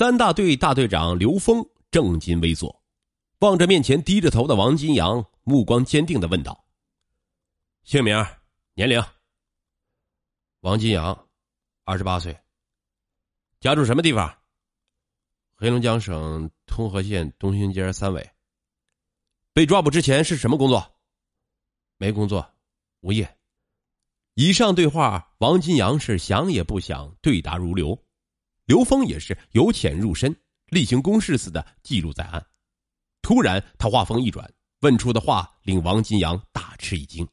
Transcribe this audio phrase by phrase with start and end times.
[0.00, 2.82] 三大队大队长刘峰正襟危坐，
[3.40, 6.64] 望着面前低着头的王金阳，目光坚定的问道
[7.84, 8.16] ：“姓名、
[8.72, 8.98] 年龄。”
[10.60, 11.28] 王金阳，
[11.84, 12.34] 二十八岁，
[13.60, 14.38] 家住什么地方？
[15.54, 18.26] 黑龙江省通河县东兴街三委。
[19.52, 20.98] 被抓捕之前是什么工作？
[21.98, 22.54] 没工作，
[23.00, 23.36] 无业。
[24.32, 28.02] 以上对话，王金阳是想也不想，对答如流。
[28.70, 30.32] 刘峰也是由浅入深，
[30.66, 32.46] 例行公事似的记录在案。
[33.20, 34.48] 突然，他话锋一转，
[34.82, 37.28] 问出的话令王金阳大吃一惊。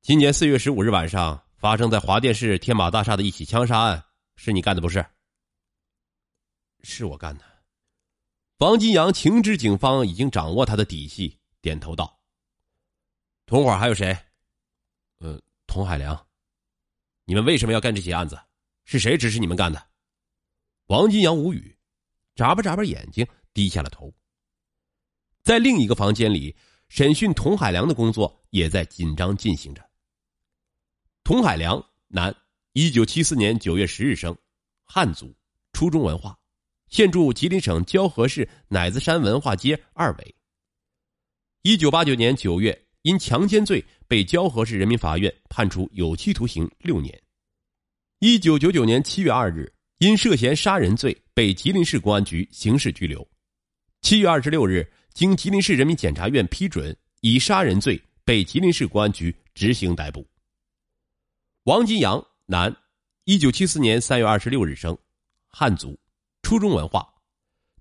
[0.00, 4.02] 今年四月十五日晚上发生在华电市天马大厦的一起枪杀案，
[4.36, 5.04] 是你干的不是？
[6.82, 7.44] 是我干的。
[8.60, 12.18] 王金阳情知警方已经掌握他的底细，点头道
[13.44, 14.16] ：“同伙还有谁
[15.20, 16.18] ？”“呃，童海良。
[17.26, 18.40] ”“你们为什么要干这起案子？”
[18.92, 19.82] 是谁指使你们干的？
[20.88, 21.74] 王金阳无语，
[22.34, 24.12] 眨巴眨巴眼睛，低下了头。
[25.42, 26.54] 在另一个房间里，
[26.90, 29.82] 审讯童海良的工作也在紧张进行着。
[31.24, 32.36] 童海良，男，
[32.74, 34.36] 一九七四年九月十日生，
[34.84, 35.34] 汉族，
[35.72, 36.38] 初中文化，
[36.88, 40.36] 现住吉林省蛟河市乃子山文化街二委。
[41.62, 47.18] 一九八九年九月，因强奸罪被蛟河市人民法院判处有期徒刑六年。
[48.24, 53.28] 一九九九年七月二日，因涉嫌杀人罪被吉林市公安局刑事拘留。
[54.00, 60.24] 七月二十六日，经吉林市人民检察院批准，以杀人罪被吉林市公安局执行逮捕。
[61.64, 62.72] 王金阳，男，
[63.24, 64.96] 一九七四年三月二十六日生，
[65.48, 65.98] 汉族，
[66.42, 67.12] 初中文化，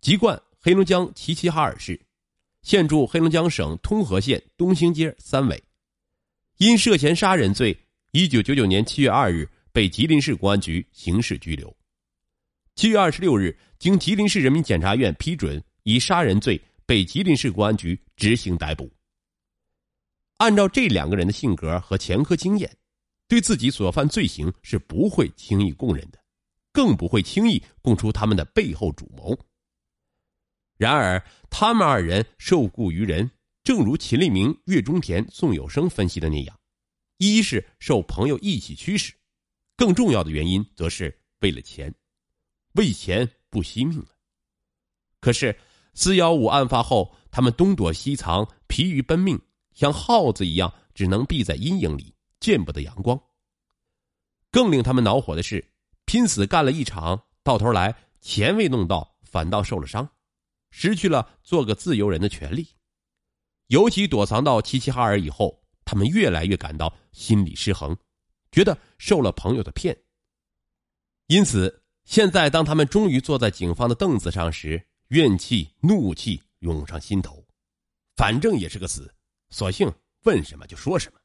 [0.02, 2.02] 籍贯黑龙江齐齐哈尔市，
[2.64, 5.64] 现住黑龙江省通河县东兴街三委。
[6.58, 7.78] 因涉嫌杀人罪，
[8.14, 9.48] 一九九九年七月二日。
[9.72, 11.76] 被吉林市公安局刑事拘留。
[12.76, 18.92] 七月二十六日，经吉林市人民检察院批准，以杀人罪被吉林市公安局执行逮捕。
[20.38, 22.78] 按照这两个人的性格和前科经验，
[23.28, 26.20] 对自己所犯罪行是不会轻易供认的，
[26.72, 29.38] 更不会轻易供出他们的背后主谋。
[30.78, 33.30] 然而，他们二人受雇于人，
[33.64, 36.60] 正如秦立明、岳中田、宋有生分析的那样：
[37.18, 39.14] 一是受朋友义气驱使。
[39.82, 41.92] 更重要的原因，则是为了钱，
[42.74, 44.10] 为钱不惜命了。
[45.20, 45.58] 可是
[45.96, 49.42] 四幺五案发后，他们东躲西藏，疲于奔命，
[49.74, 53.20] 像耗子一样，只能避在阴影里，见不得阳光。
[54.52, 55.68] 更令他们恼火的是，
[56.06, 60.08] 拼死干了一场，到头来钱未弄到，反倒受了伤，
[60.70, 62.68] 失去了做个自由人的权利。
[63.70, 67.98] 尤其躲藏到齐齐哈尔以后，他们越来越感到心理失衡。
[68.52, 69.98] 觉得受了朋友的骗，
[71.28, 77.46] 因此现在当他们终于坐在警方的凳子上时，怨气、怒气涌上心头。
[78.16, 79.14] 反正也是个死，
[79.50, 79.92] 索性
[80.24, 81.20] 问什么就说什么。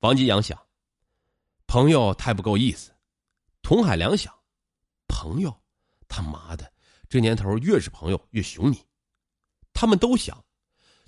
[0.00, 0.60] 王金阳想，
[1.66, 2.90] 朋友太不够意思；
[3.62, 4.34] 童海良想，
[5.06, 5.56] 朋友
[6.08, 6.72] 他妈的
[7.08, 8.84] 这年头越是朋友越熊你。
[9.72, 10.44] 他们都想，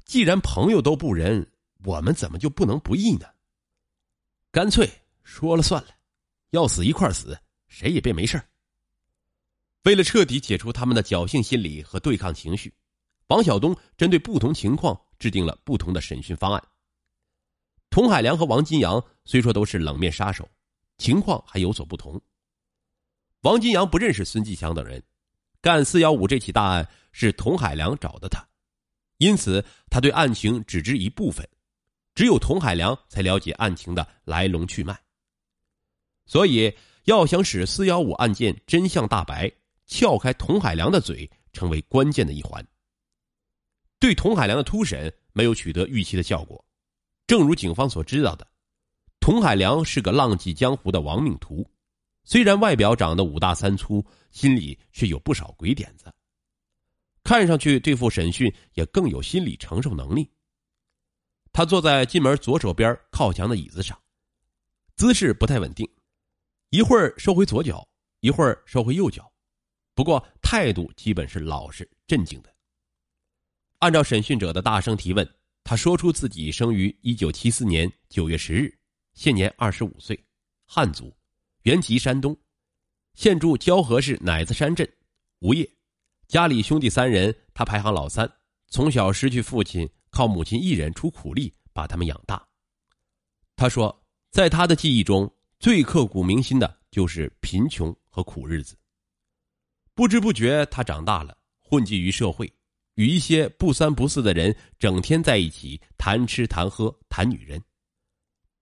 [0.04, 1.50] 既然朋友都不仁，
[1.84, 3.27] 我们怎么就不能不义呢？
[4.53, 4.88] 干脆
[5.30, 5.91] 说了算了，
[6.50, 8.42] 要死一块死，谁也别没事
[9.84, 12.74] 为了彻底解除他们的侥幸心理和对抗情绪，
[13.28, 16.60] 王晓东针对不同情况制定了不同的审讯方案。
[17.91, 20.46] 童海良和王金阳虽说都是冷面杀手，
[20.98, 22.20] 情况还有所不同。
[23.42, 25.00] 王金阳不认识孙继强等人，
[25.60, 28.44] 干四幺五这起大案是童海良找的他，
[29.18, 31.48] 因此他对案情只知一部分。
[32.16, 35.00] 只有童海良才了解案情的来龙去脉，
[36.30, 36.72] 所以
[37.06, 39.50] 要想使四幺五案件真相大白，
[39.88, 42.64] 撬开童海良的嘴，成为关键的一环。
[43.98, 46.64] 对童海良的突审没有取得预期的效果，
[47.26, 48.46] 正如警方所知道的，
[49.18, 51.68] 童海良是个浪迹江湖的亡命徒，
[52.22, 56.15] 虽然外表长得五大三粗，心里却有不少鬼点子，
[57.24, 60.30] 看上去对付审讯也更有心理承受能力。
[61.53, 63.98] 他坐在进门左手边靠墙的椅子上，
[64.94, 65.91] 姿势不太稳定，
[66.70, 67.86] 一会儿收回左脚，
[68.20, 69.30] 一会儿收回右脚，
[69.92, 72.54] 不过态度基本是老实镇静的。
[73.80, 75.28] 按照审讯者的大声提问，
[75.64, 78.72] 他说出自己生于一九七四年九月十日，
[79.14, 80.24] 现年二十五岁，
[80.64, 81.12] 汉族，
[81.62, 82.36] 原籍山东，
[83.14, 84.88] 现住蛟河市乃子山镇，
[85.40, 85.68] 无业，
[86.28, 88.32] 家里兄弟三人，他排行老三，
[88.68, 89.88] 从小失去父亲。
[90.12, 92.44] 靠母亲一人出苦力把他们养大。
[93.54, 98.74] 他说，在他的记忆中，最刻骨铭心的就是贫穷和苦日子。
[99.92, 102.51] 不知不觉，他长大了，混迹于社会，
[102.95, 107.62] 与一些不三不四的人整天在一起谈吃谈喝谈女人。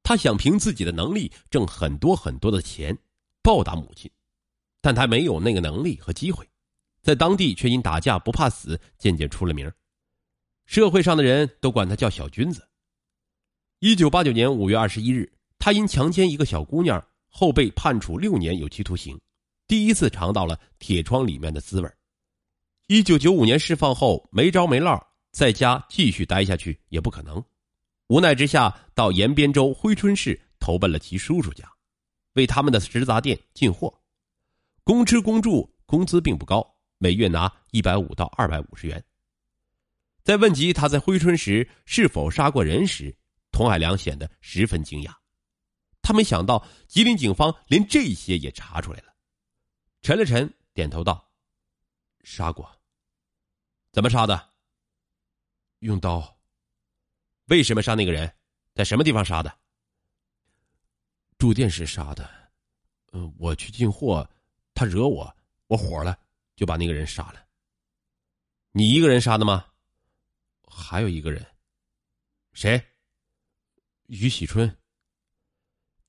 [0.03, 2.99] 他想凭自己的能力挣很多很多的钱，
[3.43, 4.11] 报答母亲，
[4.81, 6.45] 但他没有那个能力和机会，
[7.01, 9.71] 在当地却因打架不怕死渐渐出了名，
[10.67, 12.69] 社会上的人都管他叫小君子。
[13.79, 19.19] 一九八九年五月二十一日，他因强奸一个小姑娘后被判处六年有期徒刑。
[19.67, 21.91] 第一次尝到了铁窗里面的滋味。
[22.87, 24.99] 一九九五年释放后没着没落，
[25.31, 27.45] 在家继续待下去也不可能，
[28.07, 31.71] 无奈之下到延边州珲春市投奔了其叔叔家，
[32.33, 33.93] 为他们的食杂店进货，
[34.85, 36.67] 公吃公住，工资并不高，
[36.97, 39.05] 每月拿一百五到二百五十元。
[40.25, 43.15] 在问及他在珲春时是否杀过人时，
[43.53, 45.13] 童海良显得十分惊讶，
[46.01, 49.15] 他没想到吉林警方连这些也查出来了。
[50.01, 51.31] 沉了沉，点头道
[52.25, 52.71] ：“杀过。
[53.93, 54.55] 怎么杀的？
[55.81, 56.39] 用刀。
[57.47, 58.33] 为什么杀那个人？
[58.75, 59.59] 在什么地方杀的？
[61.37, 62.29] 住店时杀的。
[63.13, 64.29] 嗯，我去进货，
[64.75, 65.37] 他惹我，
[65.67, 66.19] 我火了，
[66.55, 67.45] 就把那个人杀了。
[68.71, 69.67] 你一个人杀的吗？
[70.63, 71.45] 还有一个人。
[72.53, 72.81] 谁？
[74.07, 74.78] 于喜春。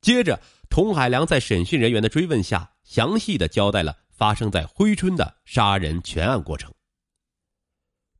[0.01, 6.73] 接着，童海良在审讯人员的追问下。”详细的交代了发生在珲春的杀人全案过程。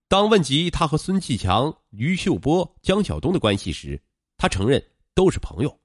[0.07, 3.99] 当问及他和孙继强、于秀波、江晓东的关系时，
[4.37, 4.79] 他承认
[5.15, 5.79] 都是朋友。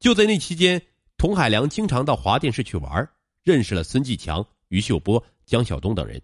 [0.00, 0.84] 就在那期间，
[1.16, 3.08] 童海良经常到华电市去玩，
[3.44, 6.20] 认识了孙继强、于秀波、江晓东等人。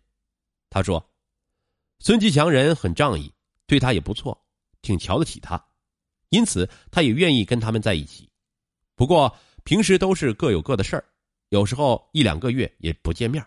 [0.68, 1.12] 他说
[2.02, 3.32] ：“孙继强人很仗义，
[3.68, 4.44] 对他也不错，
[4.80, 5.64] 挺瞧得起他，
[6.30, 8.28] 因此他也愿意跟他们在一起。
[9.02, 11.04] 不过平时都是各有各的事儿。”
[11.50, 13.44] 有时候一两个月也不见面，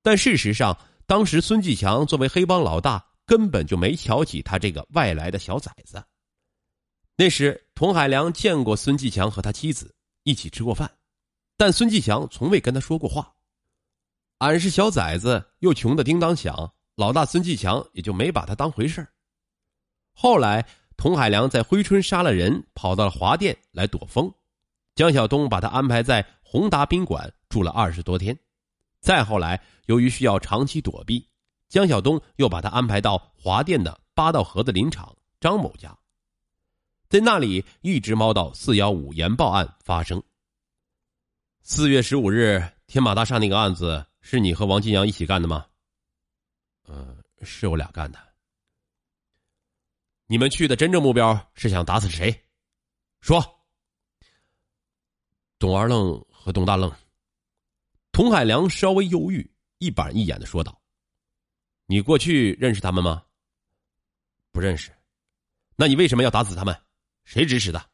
[0.00, 6.02] 但事实上，当时孙继强作为黑帮老大，根本就没瞧起他这个外来的小崽子。
[7.16, 10.90] 那时，童海良见过孙继强和他妻子一起吃过饭，
[11.58, 13.30] 但孙继强从未跟他说过话。
[14.38, 19.06] 俺是小崽子，又穷的叮当响，老大孙继强也就没把他当回事
[20.12, 20.66] 后来，
[21.00, 24.30] 童海良在珲春杀了人，跑到了华店来躲风，
[24.94, 26.24] 江晓东把他安排在。
[26.42, 28.36] 宏达宾馆住了二十多天，
[29.00, 31.24] 再后来，由于需要长期躲避，
[31.68, 35.96] 江晓东又把他安排到华电的八道河的林场张某家，
[37.08, 40.20] 在那里一直猫到四幺五研报案发生。
[41.62, 45.64] 四月十五日，天马大厦那个案子是你和王金阳一起干的吗？
[46.88, 48.18] 嗯，是我俩干的。
[50.30, 52.44] 你们去的真正目标是想打死谁？
[53.20, 53.44] 说。
[55.58, 56.24] 董二愣。
[56.42, 56.90] 和董大愣，
[58.12, 60.80] 童海良稍微犹豫，一板一眼的说道
[61.84, 63.22] ：“你过去认识他们吗？
[64.52, 64.90] 不认识。
[65.76, 66.74] 那你为什么要打死他们？
[67.24, 67.90] 谁指使的？”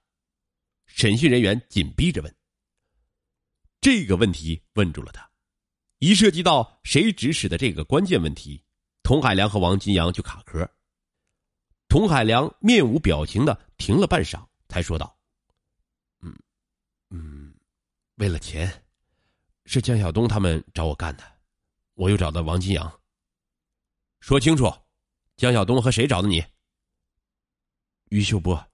[0.87, 2.33] 审讯人员紧逼着问。
[3.81, 5.29] 这个问题问住了他，
[5.99, 8.63] 一涉及到谁指使的这个关键问题，
[9.03, 10.71] 童海良和王金阳就卡壳。
[11.89, 15.17] 童海良面无表情的停了半晌，才说道
[16.21, 16.37] ：“嗯，
[17.11, 17.55] 嗯。”
[18.17, 18.85] 为了钱，
[19.67, 21.25] 是江晓东他们找我干的，
[21.95, 23.01] 我又找的王金阳。
[24.21, 24.73] 说清楚，
[25.37, 26.43] 江晓东和谁找的你？
[28.07, 28.67] 于秀波。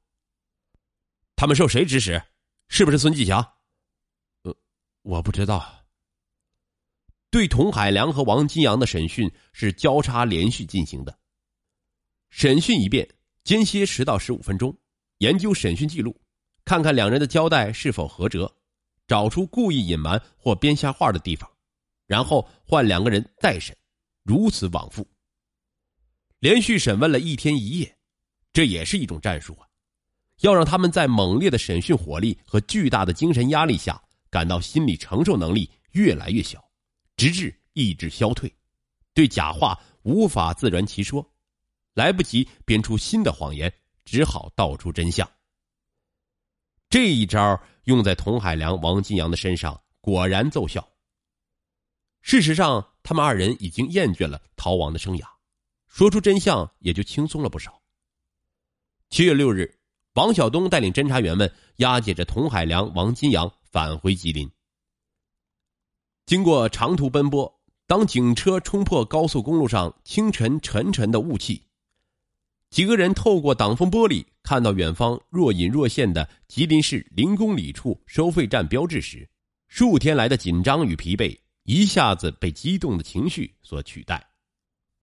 [1.35, 2.23] 他们受谁指使？
[2.69, 3.42] 是不是孙继强？
[4.42, 4.57] 呃，
[5.02, 5.85] 我不知道。
[7.31, 11.19] 对童海良和王金阳的审讯是交叉连续进行的，
[12.32, 13.06] 审讯一遍
[13.44, 14.74] 间歇十到十五分钟，
[15.18, 16.18] 研究审讯记录，
[16.64, 18.50] 看看两人的交代是否合辙。
[19.06, 21.48] 找出故意隐瞒或编瞎话的地方，
[22.06, 23.76] 然后换两个人再审，
[24.22, 25.06] 如此往复。
[26.38, 27.94] 连续审问了一天一夜，
[28.50, 29.68] 这也是一种战术啊！
[30.40, 36.64] 要让他们在猛烈的审讯火力和巨大的精神压力下，感到心理承受能力越来越小，
[37.14, 38.50] 直至意志消退，
[39.12, 41.28] 对假话无法自圆其说，
[41.94, 43.72] 来不及编出新的谎言，
[44.04, 45.28] 只好道出真相。
[46.88, 50.87] 这一招用在童海良、王金阳的身上，果然奏效。
[52.20, 55.26] 事实上，他们二人已经厌倦了逃亡的生涯，
[55.87, 57.82] 说出真相也就轻松了不少。
[59.11, 59.78] 七月六日，
[60.14, 64.50] 王晓东带领侦查员们押解着童海良、王金阳返回吉林。
[66.25, 71.62] 经过长途奔波，当警车冲破高速公路上清晨沉沉的雾气。
[72.73, 79.29] 几个人透过挡风玻璃看到远方若隐若现的吉林市零公里处收费站标志时，
[79.69, 84.31] 数天来的紧张与疲惫一下子被激动的情绪所取代。